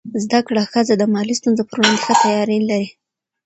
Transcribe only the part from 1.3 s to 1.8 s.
ستونزو پر